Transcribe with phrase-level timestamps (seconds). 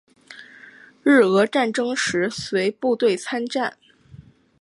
[1.03, 3.77] 日俄战争时随部队参战。